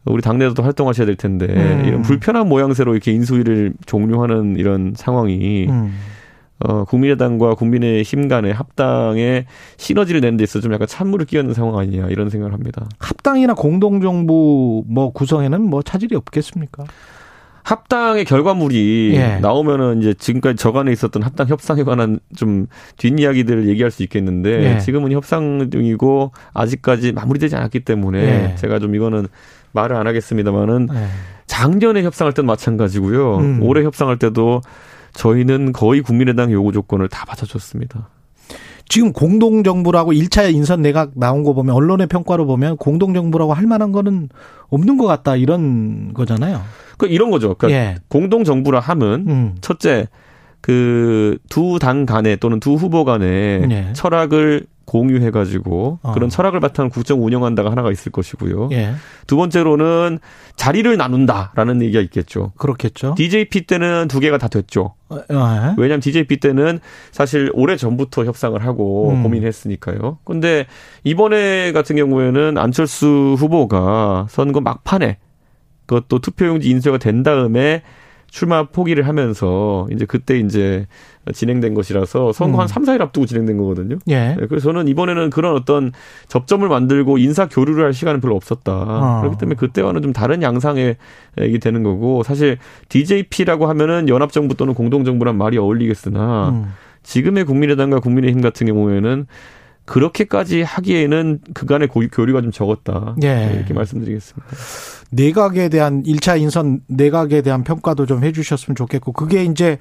우리 0.07 0.23
당내에서도 0.23 0.63
활동하셔야 0.63 1.07
될 1.07 1.17
텐데 1.17 1.47
음. 1.47 1.85
이런 1.85 2.03
불편한 2.03 2.49
모양새로 2.49 2.93
이렇게 2.93 3.13
인수위를 3.13 3.75
종료하는 3.87 4.57
이런 4.57 4.95
상황이 4.97 5.67
음. 5.69 5.95
어, 6.61 6.85
국민의당과 6.85 7.55
국민의힘 7.55 8.29
간의 8.29 8.55
합당에 8.55 9.47
시너지를 9.77 10.21
내는 10.21 10.39
데 10.39 10.45
있어서 10.45 10.63
좀 10.63 10.73
약간 10.73 10.87
찬물을 10.87 11.27
끼얹는 11.27 11.53
상황 11.53 11.79
아니냐 11.79 12.07
이런 12.09 12.31
생각을 12.31 12.55
합니다. 12.55 12.89
합당이나 12.99 13.55
공동정부 13.55 14.85
뭐 14.87 15.13
구성에는 15.13 15.61
뭐 15.61 15.83
차질이 15.83 16.17
없겠습니까? 16.17 16.85
합당의 17.67 18.25
결과물이 18.25 19.11
예. 19.17 19.39
나오면은 19.41 20.01
이제 20.01 20.15
지금까지 20.15 20.55
저간에 20.55 20.93
있었던 20.93 21.25
합당 21.25 21.49
협상에 21.49 21.83
관한 21.83 22.21
좀 22.37 22.69
뒷이야기들을 22.97 23.67
얘기할 23.67 23.91
수 23.91 24.05
있겠는데 24.05 24.77
예. 24.77 24.79
지금은 24.79 25.11
협상 25.11 25.69
중이고 25.69 26.31
아직까지 26.55 27.11
마무리되지 27.11 27.57
않았기 27.57 27.81
때문에 27.81 28.53
예. 28.53 28.55
제가 28.55 28.79
좀 28.79 28.95
이거는 28.95 29.27
말을 29.77 29.95
안 29.95 30.07
하겠습니다만은 30.09 30.89
네. 30.93 31.07
작년에 31.47 32.03
협상할 32.03 32.33
때는 32.33 32.47
마찬가지고요. 32.47 33.37
음. 33.39 33.63
올해 33.63 33.85
협상할 33.85 34.19
때도 34.19 34.63
저희는 35.13 35.73
거의 35.73 36.01
국민의당 36.01 36.51
요구 36.51 36.73
조건을 36.73 37.09
다 37.09 37.25
받아줬습니다. 37.25 38.09
지금 38.89 39.13
공동정부라고 39.13 40.13
1차 40.13 40.53
인선 40.53 40.83
내각 40.83 41.13
나온 41.15 41.43
거 41.43 41.55
보면 41.55 41.75
언론의 41.75 42.07
평가로 42.07 42.47
보면 42.47 42.77
공동정부라고 42.77 43.53
할 43.53 43.67
만한 43.67 43.93
거는 43.93 44.29
없는 44.69 44.97
것 44.97 45.07
같다 45.07 45.37
이런 45.37 46.15
거잖아요. 46.15 46.63
그 46.97 47.07
이런 47.07 47.31
거죠. 47.31 47.55
그러니까 47.55 47.81
예. 47.81 47.97
공동정부라 48.09 48.81
함은 48.81 49.25
음. 49.29 49.55
첫째 49.61 50.09
그 50.67 51.39
두 51.49 51.79
당 51.79 52.07
간에 52.07 52.35
또는 52.35 52.59
두 52.59 52.75
후보 52.75 53.05
간에 53.05 53.65
예. 53.71 53.93
철학을 53.93 54.67
공유해가지고 54.85 56.01
어. 56.03 56.13
그런 56.13 56.29
철학을 56.29 56.59
바탕 56.59 56.89
국정 56.89 57.25
운영한다가 57.25 57.71
하나가 57.71 57.93
있을 57.93 58.11
것이고요. 58.11 58.71
예. 58.73 58.95
두 59.29 59.37
번째로는 59.37 60.19
자리를 60.57 60.97
나눈다라는 60.97 61.83
얘기가 61.83 62.01
있겠죠. 62.03 62.53
그렇겠죠. 62.57 63.15
DJP 63.17 63.67
때는 63.67 64.09
두 64.09 64.19
개가 64.19 64.39
다 64.39 64.49
됐죠. 64.49 64.95
어, 65.09 65.17
예. 65.19 65.75
왜냐하면 65.77 66.01
DJP 66.01 66.39
때는 66.39 66.81
사실 67.13 67.49
오래 67.55 67.77
전부터 67.77 68.25
협상을 68.25 68.61
하고 68.65 69.11
음. 69.11 69.23
고민했으니까요. 69.23 70.19
근데 70.25 70.67
이번에 71.05 71.71
같은 71.73 71.95
경우에는 71.95 72.59
안철수 72.59 73.37
후보가 73.39 74.27
선거 74.31 74.61
막판에 74.61 75.19
그것도 75.87 76.19
투표용지 76.19 76.69
인쇄가 76.71 76.99
된 76.99 77.23
다음에 77.23 77.83
출마 78.29 78.65
포기를 78.65 79.07
하면서 79.07 79.87
이제 79.91 80.05
그때 80.05 80.39
이제 80.39 80.87
진행된 81.33 81.75
것이라서 81.75 82.33
선거 82.33 82.59
음. 82.59 82.61
한 82.61 82.69
3, 82.69 82.85
4일 82.85 83.01
앞두고 83.01 83.27
진행된 83.27 83.57
거거든요. 83.57 83.99
예. 84.09 84.37
네, 84.39 84.47
그래서 84.49 84.69
저는 84.69 84.89
이번에는 84.89 85.31
그런 85.31 85.55
어떤 85.55 85.93
접점을 86.29 86.67
만들고 86.69 87.19
인사 87.19 87.49
교류를 87.49 87.85
할 87.85 87.93
시간은 87.93 88.21
별로 88.21 88.37
없었다. 88.37 88.73
어. 88.73 89.21
그렇기 89.21 89.39
때문에 89.39 89.57
그때와는 89.57 90.03
좀 90.03 90.13
다른 90.13 90.43
양상의 90.43 90.97
얘기 91.41 91.59
되는 91.59 91.83
거고 91.83 92.23
사실 92.23 92.59
DJP라고 92.89 93.67
하면은 93.67 94.09
연합 94.09 94.33
정부 94.33 94.55
또는 94.55 94.75
공동 94.75 95.05
정부란 95.05 95.37
말이 95.37 95.59
어울리겠으나 95.59 96.51
음. 96.51 96.73
지금의 97.03 97.45
국민의당과 97.45 98.01
국민의힘 98.01 98.43
같은 98.43 98.67
경우에는 98.67 99.27
그렇게까지 99.87 100.63
하기에는 100.63 101.41
그간의 101.55 101.89
교류가 101.89 102.43
좀 102.43 102.53
적었다. 102.53 103.17
예. 103.23 103.53
이렇게 103.55 103.73
말씀드리겠습니다. 103.73 104.47
내각에 105.11 105.69
대한 105.69 106.03
1차 106.03 106.41
인선 106.41 106.81
내각에 106.89 107.43
대한 107.43 107.65
평가도 107.65 108.07
좀 108.07 108.25
해주셨으면 108.25 108.77
좋겠고 108.77 109.13
그게 109.13 109.45
이제 109.45 109.79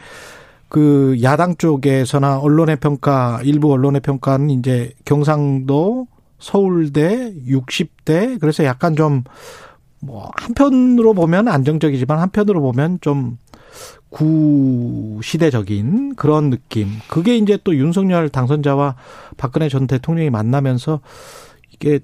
그 0.70 1.18
야당 1.24 1.56
쪽에서나 1.58 2.40
언론의 2.40 2.78
평가 2.78 3.40
일부 3.44 3.72
언론의 3.74 4.02
평가는 4.02 4.50
이제 4.52 4.94
경상도 5.06 6.08
서울대 6.40 7.34
60대 7.48 8.40
그래서 8.40 8.64
약간 8.64 8.96
좀 8.96 9.24
뭐 10.06 10.32
한편으로 10.36 11.14
보면 11.14 11.48
안정적이지만 11.48 12.20
한편으로 12.20 12.62
보면 12.62 13.00
좀 13.02 13.38
구시대적인 14.10 16.16
그런 16.16 16.50
느낌. 16.50 16.90
그게 17.10 17.38
이제 17.38 17.58
또 17.64 17.76
윤석열 17.76 18.30
당선자와 18.30 18.96
박근혜 19.38 19.70
전 19.70 19.88
대통령이 19.88 20.30
만나면서 20.30 21.00
이게 21.72 22.00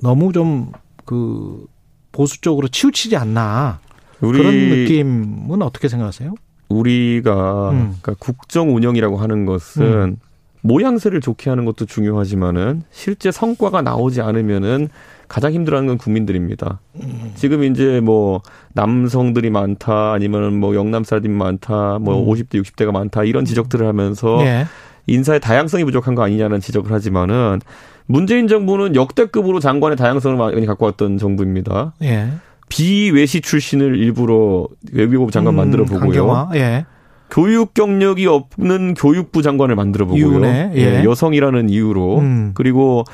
너무 0.00 0.32
좀 0.32 0.72
그 1.08 1.64
보수 2.12 2.42
쪽으로 2.42 2.68
치우치지 2.68 3.16
않나. 3.16 3.80
그런 4.20 4.54
느낌은 4.54 5.62
어떻게 5.62 5.88
생각하세요? 5.88 6.34
우리가 6.68 7.70
음. 7.70 7.96
그러니까 8.02 8.14
국정 8.18 8.76
운영이라고 8.76 9.16
하는 9.16 9.46
것은 9.46 9.82
음. 9.82 10.16
모양새를 10.62 11.20
좋게 11.20 11.50
하는 11.50 11.64
것도 11.64 11.86
중요하지만은 11.86 12.82
실제 12.90 13.30
성과가 13.30 13.82
나오지 13.82 14.20
않으면은 14.20 14.88
가장 15.28 15.52
힘들어하는 15.52 15.88
건 15.88 15.98
국민들입니다. 15.98 16.80
음. 16.96 17.32
지금 17.34 17.62
이제 17.64 18.00
뭐 18.00 18.40
남성들이 18.72 19.50
많다 19.50 20.12
아니면 20.12 20.58
뭐 20.58 20.74
영남 20.74 21.04
사람들이 21.04 21.32
많다 21.32 21.98
뭐 22.00 22.18
음. 22.18 22.26
50대 22.26 22.62
60대가 22.62 22.90
많다 22.92 23.24
이런 23.24 23.44
지적들을 23.44 23.86
하면서 23.86 24.38
네. 24.42 24.64
인사의 25.06 25.40
다양성이 25.40 25.84
부족한 25.84 26.14
거 26.14 26.22
아니냐는 26.22 26.60
지적을 26.60 26.92
하지만은 26.92 27.60
문재인 28.06 28.48
정부는 28.48 28.94
역대급으로 28.94 29.60
장관의 29.60 29.96
다양성을 29.96 30.36
많이 30.36 30.66
갖고 30.66 30.86
왔던 30.86 31.18
정부입니다. 31.18 31.92
예. 32.02 32.28
비외시 32.68 33.40
출신을 33.40 33.96
일부러 33.96 34.66
외교부 34.92 35.30
장관 35.30 35.54
음, 35.54 35.56
만들어 35.56 35.84
보고요. 35.84 36.50
예. 36.54 36.86
교육 37.30 37.74
경력이 37.74 38.26
없는 38.26 38.94
교육부 38.94 39.42
장관을 39.42 39.76
만들어 39.76 40.06
보고요. 40.06 40.44
예. 40.44 40.70
예. 40.74 41.04
여성이라는 41.04 41.68
이유로 41.68 42.18
음. 42.18 42.50
그리고 42.54 43.04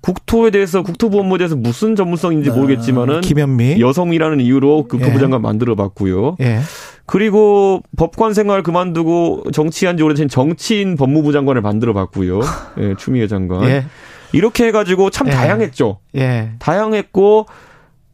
국토에 0.00 0.50
대해서 0.50 0.82
국토부 0.82 1.18
업무에 1.18 1.38
대해서 1.38 1.56
무슨 1.56 1.96
전문성인지 1.96 2.50
아, 2.50 2.54
모르겠지만은 2.54 3.20
김현미 3.20 3.80
여성이라는 3.80 4.40
이유로 4.40 4.86
국토부 4.88 5.14
예. 5.14 5.18
장관 5.18 5.42
만들어 5.42 5.74
봤고요. 5.74 6.36
예. 6.40 6.60
그리고 7.04 7.82
법관 7.96 8.34
생활 8.34 8.62
그만두고 8.62 9.44
정치한 9.52 9.96
지 9.96 10.02
오래된 10.02 10.28
정치인 10.28 10.96
법무부 10.96 11.32
장관을 11.32 11.62
만들어 11.62 11.94
봤고요. 11.94 12.40
예, 12.78 12.94
추미애 12.96 13.26
장관. 13.26 13.64
예. 13.64 13.86
이렇게 14.32 14.66
해 14.66 14.72
가지고 14.72 15.10
참 15.10 15.26
예. 15.26 15.32
다양했죠. 15.32 15.98
예. 16.16 16.50
다양했고 16.58 17.46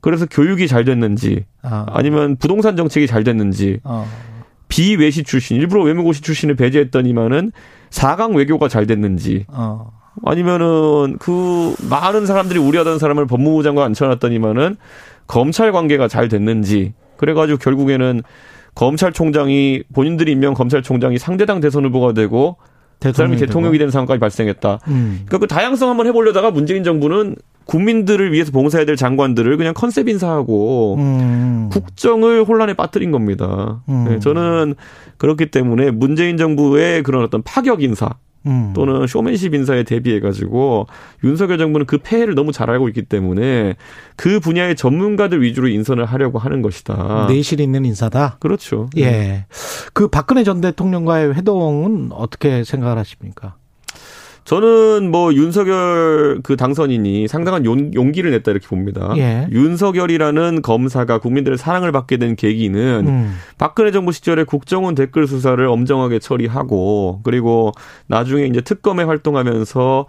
그래서 0.01 0.27
교육이 0.27 0.69
잘 0.69 0.85
됐는지 0.85 1.45
아. 1.63 1.87
아니면 1.89 2.37
부동산 2.37 2.77
정책이 2.77 3.07
잘 3.07 3.25
됐는지 3.25 3.81
어. 3.85 4.07
비외시 4.69 5.23
출신 5.23 5.57
일부러 5.57 5.83
외무고시 5.83 6.23
출신을 6.23 6.57
배제했더니만은 6.57 7.53
4강 7.91 8.35
외교가 8.35 8.69
잘 8.69 8.87
됐는지 8.87 9.45
어. 9.49 9.93
아니면은 10.25 11.17
그 11.19 11.75
많은 11.89 12.27
사람들이 12.27 12.59
우려하던 12.59 12.99
사람을 12.99 13.27
법무부 13.27 13.63
장관 13.63 13.87
앉혀놨더니만은 13.87 14.77
검찰 15.27 15.73
관계가 15.73 16.09
잘 16.09 16.29
됐는지 16.29 16.95
그래가지고 17.17 17.59
결국에는 17.59 18.23
검찰총장이 18.75 19.85
본인들이 19.93 20.33
임명 20.33 20.55
검찰총장이 20.55 21.19
상대당 21.19 21.61
대선 21.61 21.85
후보가 21.85 22.13
되고 22.13 22.57
그 23.01 23.13
사람이 23.13 23.37
대통령이 23.37 23.79
된 23.79 23.91
상황까지 23.91 24.19
발생했다. 24.19 24.79
음. 24.89 25.23
그러니까 25.27 25.39
그 25.39 25.47
다양성 25.47 25.91
한번 25.91 26.07
해보려다가 26.07 26.51
문재인 26.51 26.85
정부는 26.85 27.37
국민들을 27.67 28.33
위해서 28.33 28.53
봉사해야 28.53 28.85
될 28.85 28.97
장관들을 28.97 29.57
그냥 29.57 29.75
컨셉 29.75 30.09
인사하고 30.09 30.97
음. 30.99 31.69
국정을 31.73 32.45
혼란에 32.45 32.75
빠뜨린 32.75 33.11
겁니다. 33.11 33.83
음. 33.89 34.07
네, 34.09 34.19
저는 34.19 34.75
그렇기 35.17 35.51
때문에 35.51 35.91
문재인 35.91 36.37
정부의 36.37 37.03
그런 37.03 37.25
어떤 37.25 37.43
파격 37.43 37.83
인사 37.83 38.11
음. 38.47 38.73
또는 38.75 39.07
쇼맨십 39.07 39.55
인사에 39.55 39.85
대비해 39.85 40.21
가지고 40.21 40.87
윤석열 41.23 41.57
정부는 41.59 41.87
그 41.87 41.99
폐해를 41.99 42.35
너무 42.35 42.53
잘 42.53 42.69
알고 42.69 42.89
있기 42.89 43.03
때문에 43.03 43.75
그 44.17 44.39
분야의 44.41 44.77
전문가들 44.77 45.43
위주로 45.43 45.69
인선을 45.69 46.05
하려고 46.05 46.39
하는 46.39 46.61
것이다. 46.61 47.27
내실 47.29 47.61
있는 47.61 47.87
인사다. 47.87 48.37
그렇죠. 48.41 48.91
예. 48.99 49.47
그 49.95 50.09
박근혜 50.09 50.45
전 50.45 50.61
대통령과의 50.61 51.35
회동은 51.35 52.11
어떻게 52.13 52.65
생각을 52.65 52.99
하십니까? 52.99 53.57
저는 54.45 55.11
뭐 55.11 55.33
윤석열 55.33 56.41
그 56.43 56.57
당선인이 56.57 57.29
상당한 57.29 57.65
용, 57.65 58.13
기를 58.13 58.31
냈다 58.31 58.51
이렇게 58.51 58.67
봅니다. 58.69 59.13
예. 59.17 59.49
윤석열이라는 59.51 60.61
검사가 60.63 61.19
국민들의 61.19 61.57
사랑을 61.57 61.93
받게 61.93 62.19
된 62.19 62.37
계기는 62.37 63.05
음. 63.07 63.35
박근혜 63.57 63.91
정부 63.91 64.13
시절에 64.13 64.45
국정원 64.45 64.95
댓글 64.95 65.27
수사를 65.27 65.67
엄정하게 65.67 66.19
처리하고 66.19 67.21
그리고 67.25 67.73
나중에 68.07 68.45
이제 68.45 68.61
특검에 68.61 69.03
활동하면서 69.05 70.07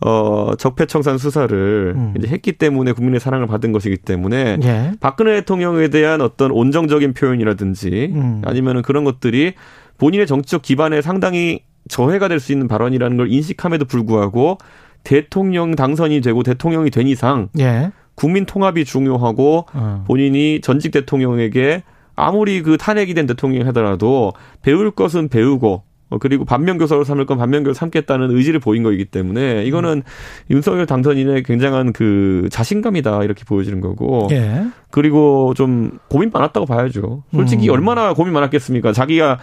어, 0.00 0.52
적폐청산 0.56 1.18
수사를 1.18 1.94
음. 1.96 2.14
이제 2.16 2.28
했기 2.28 2.52
때문에 2.52 2.92
국민의 2.92 3.20
사랑을 3.20 3.46
받은 3.46 3.72
것이기 3.72 3.96
때문에 3.96 4.58
예. 4.62 4.92
박근혜 5.00 5.34
대통령에 5.40 5.88
대한 5.88 6.20
어떤 6.20 6.50
온정적인 6.50 7.14
표현이라든지 7.14 8.12
음. 8.14 8.42
아니면은 8.44 8.82
그런 8.82 9.04
것들이 9.04 9.54
본인의 9.96 10.26
정치적 10.26 10.62
기반에 10.62 11.02
상당히 11.02 11.62
저해가 11.88 12.28
될 12.28 12.38
수 12.38 12.52
있는 12.52 12.68
발언이라는 12.68 13.16
걸 13.16 13.32
인식함에도 13.32 13.84
불구하고 13.84 14.58
대통령 15.04 15.74
당선이 15.74 16.20
되고 16.20 16.42
대통령이 16.42 16.90
된 16.90 17.06
이상 17.08 17.48
예. 17.58 17.90
국민 18.14 18.46
통합이 18.46 18.84
중요하고 18.84 19.66
어. 19.72 20.04
본인이 20.06 20.60
전직 20.60 20.92
대통령에게 20.92 21.82
아무리 22.14 22.62
그 22.62 22.76
탄핵이 22.76 23.14
된 23.14 23.26
대통령이 23.26 23.64
하더라도 23.66 24.32
배울 24.62 24.90
것은 24.90 25.28
배우고 25.28 25.82
어, 26.10 26.18
그리고 26.18 26.44
반면교사로 26.44 27.04
삼을 27.04 27.26
건 27.26 27.38
반면교사 27.38 27.80
삼겠다는 27.80 28.30
의지를 28.30 28.60
보인 28.60 28.82
거이기 28.82 29.04
때문에 29.04 29.64
이거는 29.64 29.98
음. 29.98 30.02
윤석열 30.50 30.86
당선인의 30.86 31.42
굉장한 31.42 31.92
그 31.92 32.48
자신감이다 32.50 33.24
이렇게 33.24 33.44
보여지는 33.44 33.80
거고 33.80 34.28
예. 34.30 34.64
그리고 34.90 35.52
좀 35.54 35.98
고민 36.08 36.30
많았다고 36.32 36.66
봐야죠. 36.66 37.24
솔직히 37.32 37.68
음. 37.68 37.74
얼마나 37.74 38.14
고민 38.14 38.32
많았겠습니까? 38.32 38.92
자기가 38.92 39.38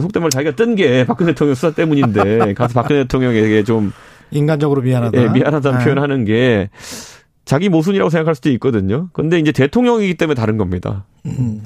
속된 0.00 0.22
말 0.22 0.30
자기가 0.30 0.56
뜬 0.56 0.74
게 0.74 1.04
박근혜 1.06 1.32
대통령 1.32 1.54
수사 1.54 1.72
때문인데 1.72 2.54
가서 2.54 2.74
박근혜 2.74 3.02
대통령에게 3.02 3.62
좀 3.64 3.92
인간적으로 4.30 4.82
미안하다. 4.82 5.22
예, 5.22 5.28
미안하다는 5.28 5.78
네. 5.78 5.84
표현하는 5.84 6.24
게 6.24 6.70
자기 7.44 7.68
모순이라고 7.68 8.10
생각할 8.10 8.34
수도 8.34 8.50
있거든요. 8.52 9.08
근데 9.12 9.38
이제 9.38 9.52
대통령이기 9.52 10.14
때문에 10.14 10.34
다른 10.34 10.56
겁니다. 10.56 11.04
음, 11.26 11.62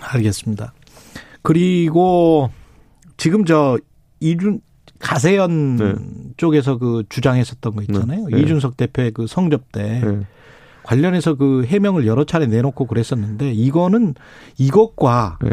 알겠습니다. 0.00 0.74
그리고 1.42 2.50
지금 3.16 3.44
저 3.44 3.78
이준 4.20 4.60
가세연 4.98 5.76
네. 5.76 5.94
쪽에서 6.36 6.78
그 6.78 7.02
주장했었던 7.08 7.74
거 7.74 7.82
있잖아요. 7.82 8.26
네. 8.30 8.40
이준석 8.40 8.76
대표의 8.76 9.10
그 9.12 9.26
성접 9.26 9.72
때 9.72 10.00
네. 10.04 10.20
관련해서 10.84 11.34
그 11.34 11.64
해명을 11.64 12.06
여러 12.06 12.24
차례 12.24 12.46
내놓고 12.46 12.86
그랬었는데 12.86 13.52
이거는 13.52 14.14
이것과 14.58 15.38
네. 15.42 15.50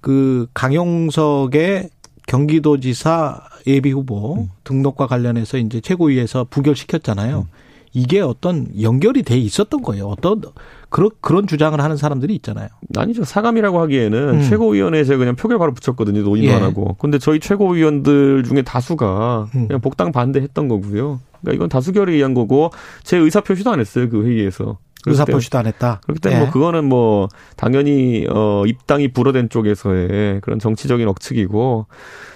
그 0.00 0.46
강용석의 0.54 1.90
경기도지사 2.26 3.40
예비 3.66 3.90
후보 3.90 4.34
음. 4.36 4.48
등록과 4.64 5.06
관련해서 5.06 5.58
이제 5.58 5.80
최고위에서 5.80 6.46
부결시켰잖아요. 6.50 7.40
음. 7.40 7.58
이게 7.92 8.20
어떤 8.20 8.68
연결이 8.80 9.22
돼 9.22 9.36
있었던 9.38 9.82
거예요. 9.82 10.06
어떤 10.06 10.42
그런 10.88 11.10
그런 11.20 11.46
주장을 11.46 11.78
하는 11.80 11.96
사람들이 11.96 12.34
있잖아요. 12.36 12.68
아니죠. 12.96 13.24
사감이라고 13.24 13.80
하기에는 13.80 14.28
음. 14.28 14.42
최고위원회에서 14.42 15.16
그냥 15.16 15.36
표결 15.36 15.58
바로 15.58 15.72
붙였거든요. 15.72 16.22
논의도 16.22 16.48
예. 16.48 16.54
안 16.54 16.62
하고. 16.62 16.94
근데 16.98 17.18
저희 17.18 17.40
최고위원들 17.40 18.44
중에 18.44 18.62
다수가 18.62 19.48
음. 19.54 19.66
그냥 19.68 19.80
복당 19.80 20.12
반대했던 20.12 20.68
거고요. 20.68 21.20
그러니까 21.40 21.54
이건 21.54 21.68
다수결에 21.68 22.12
의한 22.12 22.34
거고 22.34 22.70
제 23.04 23.16
의사 23.16 23.40
표시도 23.40 23.70
안 23.70 23.80
했어요. 23.80 24.08
그 24.08 24.24
회의에서. 24.24 24.78
의사표시도 25.10 25.58
안 25.58 25.66
했다. 25.66 26.00
그렇기 26.04 26.20
때문에 26.20 26.38
뭐 26.38 26.42
예. 26.42 26.44
뭐 26.46 26.52
그거는 26.52 26.84
뭐 26.84 27.28
당연히 27.56 28.26
어 28.30 28.64
입당이 28.66 29.08
불어된 29.08 29.48
쪽에서의 29.48 30.40
그런 30.40 30.58
정치적인 30.58 31.06
억측이고 31.08 31.86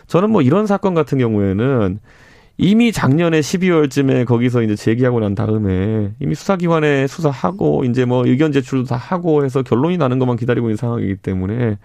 저는 0.06 0.30
뭐 0.30 0.42
이런 0.42 0.66
사건 0.66 0.94
같은 0.94 1.18
경우에는 1.18 2.00
이미 2.58 2.92
작년에 2.92 3.40
12월쯤에 3.40 4.26
거기서 4.26 4.62
이제 4.62 4.76
제기하고 4.76 5.20
난 5.20 5.34
다음에 5.34 6.12
이미 6.20 6.34
수사기관에 6.34 7.06
수사하고 7.06 7.84
이제 7.84 8.04
뭐 8.04 8.26
의견 8.26 8.52
제출도 8.52 8.84
다 8.84 8.96
하고 8.96 9.44
해서 9.44 9.62
결론이 9.62 9.96
나는 9.96 10.18
것만 10.18 10.36
기다리고 10.36 10.68
있는 10.68 10.76
상황이기 10.76 11.16
때문에 11.16 11.78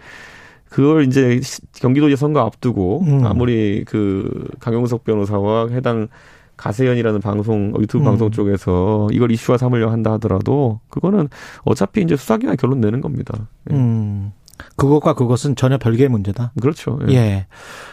그걸 0.69 1.05
이제 1.05 1.39
경기도지 1.73 2.17
선거 2.17 2.41
앞두고 2.41 3.01
음. 3.07 3.25
아무리 3.25 3.85
그 3.85 4.47
강용석 4.59 5.05
변호사와 5.05 5.69
해당 5.69 6.09
가세연이라는 6.57 7.21
방송 7.21 7.73
유튜브 7.79 8.03
음. 8.03 8.05
방송 8.05 8.31
쪽에서 8.31 9.07
이걸 9.11 9.31
이슈화 9.31 9.57
삼으려 9.57 9.89
한다 9.91 10.13
하더라도 10.13 10.79
그거는 10.89 11.29
어차피 11.63 12.01
이제 12.01 12.15
수사기관 12.15 12.57
결론 12.57 12.81
내는 12.81 13.01
겁니다. 13.01 13.47
예. 13.71 13.75
음. 13.75 14.31
그것과 14.75 15.13
그것은 15.13 15.55
전혀 15.55 15.77
별개의 15.77 16.09
문제다. 16.09 16.51
그렇죠. 16.59 16.99
예. 17.09 17.13
예. 17.13 17.45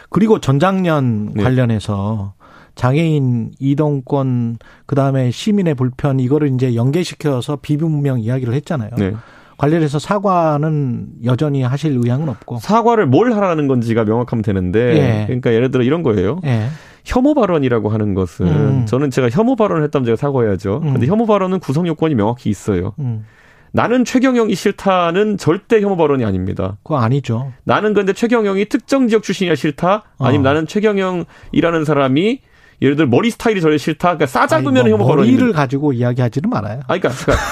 그리고 0.09 0.39
전작년 0.39 1.33
네. 1.33 1.43
관련해서 1.43 2.33
장애인 2.73 3.51
이동권 3.59 4.57
그다음에 4.85 5.31
시민의 5.31 5.75
불편 5.75 6.19
이거를 6.19 6.53
이제 6.53 6.75
연계시켜서 6.75 7.57
비분명 7.57 8.19
이야기를 8.19 8.53
했잖아요. 8.55 8.91
네. 8.97 9.13
관련해서 9.57 9.99
사과는 9.99 11.07
여전히 11.23 11.61
하실 11.63 11.93
의향은 11.93 12.27
없고 12.27 12.57
사과를 12.57 13.05
뭘 13.05 13.31
하라는 13.31 13.67
건지가 13.69 14.03
명확하면 14.03 14.43
되는데 14.43 14.79
예. 14.97 15.25
그러니까 15.27 15.53
예를 15.53 15.71
들어 15.71 15.83
이런 15.83 16.03
거예요. 16.03 16.39
예. 16.45 16.67
혐오 17.05 17.33
발언이라고 17.33 17.89
하는 17.89 18.13
것은 18.13 18.47
음. 18.47 18.85
저는 18.85 19.11
제가 19.11 19.29
혐오 19.29 19.55
발언을 19.55 19.83
했다면 19.83 20.05
제가 20.05 20.15
사과해야죠. 20.15 20.81
음. 20.83 20.93
근데 20.93 21.07
혐오 21.07 21.25
발언은 21.25 21.59
구성 21.59 21.87
요건이 21.87 22.15
명확히 22.15 22.49
있어요. 22.49 22.93
음. 22.99 23.25
나는 23.71 24.05
최경영이 24.05 24.55
싫다는 24.55 25.37
절대 25.37 25.81
혐오 25.81 25.97
발언이 25.97 26.23
아닙니다. 26.23 26.77
그거 26.83 26.97
아니죠. 26.97 27.51
나는 27.65 27.93
근데 27.93 28.13
최경영이 28.13 28.65
특정 28.65 29.07
지역 29.07 29.21
출신이라 29.23 29.55
싫다. 29.55 30.03
아니면 30.17 30.45
어. 30.45 30.49
나는 30.49 30.67
최경영이라는 30.67 31.85
사람이 31.85 32.39
예를 32.81 32.95
들어 32.95 33.07
머리 33.07 33.29
스타일이 33.29 33.61
저래 33.61 33.77
싫다. 33.77 34.15
그러니까 34.15 34.27
싸잡으면 34.27 34.77
아니, 34.77 34.89
뭐 34.89 34.99
혐오 34.99 35.07
발언이 35.07 35.31
머리를 35.31 35.51
가지고 35.53 35.93
이야기하지는 35.93 36.49
말아요. 36.49 36.81
아, 36.87 36.97
그러니까, 36.97 37.09
그러니까 37.09 37.43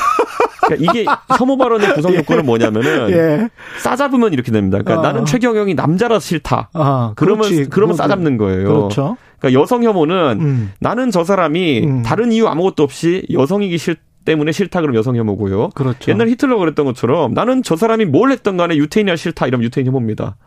그러니까 0.65 0.91
이게 0.91 1.05
혐오 1.37 1.57
발언의 1.57 1.93
구성 1.93 2.13
요건은 2.15 2.45
뭐냐면은 2.45 3.11
예. 3.11 3.49
싸잡으면 3.79 4.33
이렇게 4.33 4.51
됩니다. 4.51 4.79
그러니까 4.79 4.99
어. 4.99 5.11
나는 5.11 5.25
최경영이 5.25 5.75
남자라 5.75 6.19
싫다. 6.19 6.69
아, 6.73 7.13
그러면 7.15 7.49
그렇지. 7.49 7.69
그러면 7.69 7.95
싸잡는 7.95 8.37
거예요. 8.37 8.67
그렇죠. 8.67 9.17
그러니까 9.43 9.61
여성 9.61 9.83
혐오는 9.83 10.37
음. 10.39 10.71
나는 10.79 11.11
저 11.11 11.25
사람이 11.25 11.85
음. 11.85 12.03
다른 12.03 12.31
이유 12.31 12.47
아무것도 12.47 12.81
없이 12.81 13.25
여성이기 13.29 13.77
싫 13.77 13.97
때문에 14.23 14.53
싫다 14.53 14.79
그러면 14.79 14.97
여성 14.97 15.17
혐오고요. 15.17 15.71
그렇죠. 15.71 16.09
옛날 16.09 16.29
히틀러 16.29 16.57
그랬던 16.57 16.85
것처럼 16.85 17.33
나는 17.33 17.61
저 17.61 17.75
사람이 17.75 18.05
뭘 18.05 18.31
했던 18.31 18.55
간에 18.55 18.77
유태인이야 18.77 19.17
싫다 19.17 19.47
이러면 19.47 19.65
유태인 19.65 19.85
혐오입니다. 19.85 20.37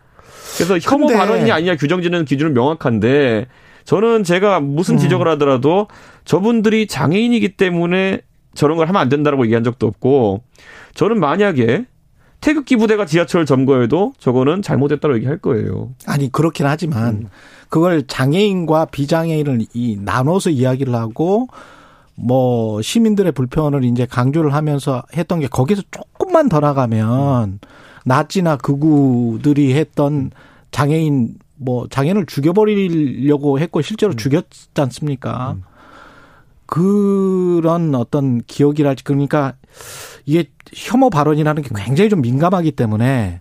그래서 0.54 0.78
혐오 0.78 1.08
근데... 1.08 1.18
발언이 1.18 1.52
아니냐 1.52 1.76
규정짓는 1.76 2.24
기준은 2.24 2.54
명확한데 2.54 3.48
저는 3.84 4.24
제가 4.24 4.60
무슨 4.60 4.94
음. 4.94 4.98
지적을 4.98 5.28
하더라도 5.28 5.88
저분들이 6.24 6.86
장애인이기 6.86 7.56
때문에 7.56 8.22
저런 8.54 8.78
걸 8.78 8.88
하면 8.88 9.02
안 9.02 9.10
된다라고 9.10 9.44
얘기한 9.44 9.62
적도 9.62 9.86
없고 9.86 10.42
저는 10.94 11.20
만약에 11.20 11.84
태극기 12.40 12.76
부대가 12.76 13.06
지하철 13.06 13.46
점거해도 13.46 14.12
저거는 14.18 14.62
잘못했다고 14.62 15.16
얘기할 15.16 15.38
거예요. 15.38 15.94
아니 16.06 16.30
그렇긴 16.30 16.66
하지만 16.66 17.14
음. 17.14 17.28
그걸 17.68 18.06
장애인과 18.06 18.86
비장애인을 18.86 19.66
이 19.74 19.98
나눠서 20.00 20.50
이야기를 20.50 20.94
하고 20.94 21.48
뭐 22.14 22.80
시민들의 22.80 23.32
불편을 23.32 23.84
이제 23.84 24.06
강조를 24.06 24.54
하면서 24.54 25.02
했던 25.16 25.40
게 25.40 25.48
거기서 25.48 25.82
조금만 25.90 26.48
더 26.48 26.60
나가면 26.60 27.60
나치나 28.04 28.56
극우들이 28.56 29.74
했던 29.74 30.30
장애인 30.70 31.34
뭐 31.56 31.88
장애인을 31.88 32.26
죽여버리려고 32.26 33.58
했고 33.58 33.82
실제로 33.82 34.12
음. 34.12 34.16
죽였지 34.16 34.68
않습니까? 34.74 35.56
음. 35.56 35.62
그런 36.66 37.94
어떤 37.94 38.42
기억이랄지 38.46 39.04
그러니까 39.04 39.54
이게 40.25 40.50
혐오 40.75 41.11
발언이라는 41.11 41.62
게 41.62 41.71
굉장히 41.76 42.11
좀 42.11 42.21
민감하기 42.21 42.73
때문에 42.73 43.40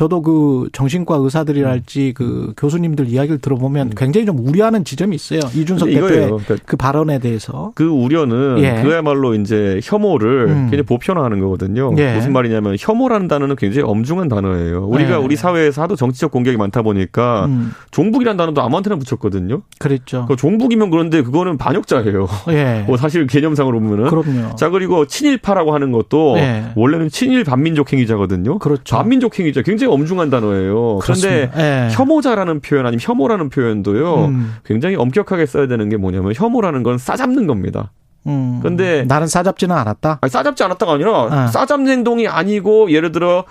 저도 0.00 0.22
그 0.22 0.70
정신과 0.72 1.16
의사들이랄지 1.16 2.14
그 2.16 2.54
교수님들 2.56 3.06
이야기를 3.08 3.36
들어보면 3.36 3.88
음. 3.88 3.92
굉장히 3.94 4.24
좀 4.24 4.38
우려하는 4.38 4.82
지점이 4.82 5.14
있어요. 5.14 5.40
이준석 5.54 5.90
대표의 5.90 6.24
그러니까 6.24 6.56
그 6.64 6.78
발언에 6.78 7.18
대해서. 7.18 7.72
그 7.74 7.84
우려는 7.84 8.56
예. 8.60 8.82
그야말로 8.82 9.34
이제 9.34 9.78
혐오를 9.84 10.46
음. 10.48 10.54
굉장히 10.70 10.84
보편화하는 10.84 11.40
거거든요. 11.40 11.94
예. 11.98 12.14
무슨 12.14 12.32
말이냐면 12.32 12.76
혐오라는 12.80 13.28
단어는 13.28 13.56
굉장히 13.56 13.86
엄중한 13.86 14.28
단어예요. 14.28 14.86
우리가 14.86 15.10
예. 15.10 15.14
우리 15.16 15.36
사회에서 15.36 15.82
하도 15.82 15.96
정치적 15.96 16.30
공격이 16.30 16.56
많다 16.56 16.80
보니까 16.80 17.44
음. 17.44 17.72
종북이라는 17.90 18.38
단어도 18.38 18.62
아무한테나 18.62 18.96
붙였거든요. 18.96 19.60
그랬죠. 19.78 20.24
그 20.26 20.34
종북이면 20.34 20.88
그런데 20.88 21.20
그거는 21.20 21.58
반역자예요. 21.58 22.26
예. 22.52 22.84
뭐 22.88 22.96
사실 22.96 23.26
개념상으로 23.26 23.78
보면은. 23.78 24.08
그럼요. 24.08 24.56
자 24.56 24.70
그리고 24.70 25.04
친일파라고 25.04 25.74
하는 25.74 25.92
것도 25.92 26.38
예. 26.38 26.72
원래는 26.74 27.10
친일 27.10 27.44
반민족 27.44 27.92
행위자거든요. 27.92 28.60
그렇죠. 28.60 28.96
반민족 28.96 29.38
행위자 29.38 29.60
굉장히 29.60 29.89
굉장히 29.90 29.94
엄중한 29.94 30.30
단어예요. 30.30 30.98
그런데 31.02 31.50
네. 31.54 31.88
혐오자라는 31.92 32.60
표현 32.60 32.86
아니면 32.86 33.00
혐오라는 33.02 33.50
표현도요. 33.50 34.24
음. 34.26 34.56
굉장히 34.64 34.96
엄격하게 34.96 35.46
써야 35.46 35.66
되는 35.66 35.88
게 35.88 35.96
뭐냐면 35.96 36.32
혐오라는 36.34 36.82
건 36.82 36.98
싸잡는 36.98 37.46
겁니다. 37.46 37.92
음. 38.26 38.58
그런데 38.60 39.04
나는 39.06 39.26
싸잡지는 39.26 39.74
않았다. 39.74 40.18
아니, 40.20 40.30
싸잡지 40.30 40.62
않았다가 40.62 40.94
아니라 40.94 41.28
아. 41.30 41.46
싸잡는 41.48 41.90
행동이 41.90 42.28
아니고 42.28 42.90
예를 42.90 43.12
들어 43.12 43.44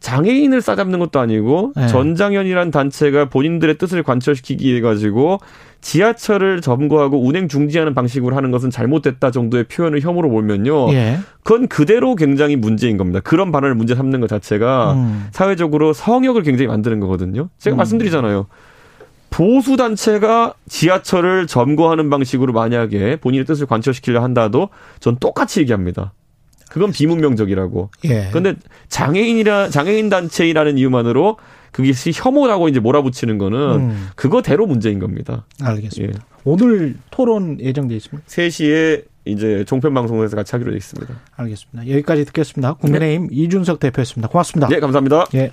장애인을 0.00 0.62
싸잡는 0.62 0.98
것도 0.98 1.20
아니고 1.20 1.72
네. 1.76 1.86
전장현이란 1.88 2.70
단체가 2.70 3.26
본인들의 3.26 3.76
뜻을 3.78 4.02
관철시키기 4.02 4.70
위해 4.70 4.80
가지고 4.80 5.38
지하철을 5.80 6.60
점거하고 6.60 7.24
운행 7.24 7.48
중지하는 7.48 7.94
방식으로 7.94 8.36
하는 8.36 8.50
것은 8.50 8.70
잘못됐다 8.70 9.30
정도의 9.30 9.64
표현을 9.64 10.00
혐오로 10.00 10.28
몰면요. 10.28 10.92
예. 10.92 11.18
그건 11.42 11.68
그대로 11.68 12.14
굉장히 12.14 12.56
문제인 12.56 12.96
겁니다. 12.96 13.20
그런 13.20 13.50
발언을 13.50 13.74
문제 13.74 13.94
삼는 13.94 14.20
것 14.20 14.28
자체가 14.28 14.92
음. 14.94 15.28
사회적으로 15.32 15.92
성역을 15.92 16.42
굉장히 16.42 16.68
만드는 16.68 17.00
거거든요. 17.00 17.48
제가 17.58 17.76
음. 17.76 17.78
말씀드리잖아요. 17.78 18.46
보수 19.30 19.76
단체가 19.76 20.54
지하철을 20.68 21.46
점거하는 21.46 22.10
방식으로 22.10 22.52
만약에 22.52 23.16
본인의 23.16 23.46
뜻을 23.46 23.66
관철시키려 23.66 24.22
한다도 24.22 24.68
전 24.98 25.16
똑같이 25.18 25.60
얘기합니다. 25.60 26.12
그건 26.70 26.92
비문명적이라고. 26.92 27.90
예. 28.04 28.28
그런데 28.30 28.54
장애인이라 28.88 29.70
장애인 29.70 30.08
단체이라는 30.08 30.78
이유만으로 30.78 31.36
그것이 31.72 32.12
혐오라고 32.14 32.68
이제 32.68 32.80
몰아붙이는 32.80 33.38
거는 33.38 33.58
음. 33.58 34.08
그거대로 34.14 34.66
문제인 34.66 35.00
겁니다. 35.00 35.44
알겠습니다. 35.60 36.20
예. 36.20 36.30
오늘 36.44 36.94
토론 37.10 37.60
예정돼 37.60 37.96
있습니다. 37.96 38.26
3시에 38.26 39.04
이제 39.24 39.64
종편 39.66 39.92
방송에서 39.94 40.36
같이 40.36 40.52
하기로 40.52 40.70
되어 40.70 40.76
있습니다. 40.78 41.14
알겠습니다. 41.36 41.90
여기까지 41.92 42.24
듣겠습니다. 42.26 42.74
국민의힘 42.74 43.28
네. 43.28 43.34
이준석 43.36 43.80
대표였습니다. 43.80 44.28
고맙습니다. 44.28 44.68
네, 44.68 44.80
감사합니다. 44.80 45.26
예. 45.34 45.50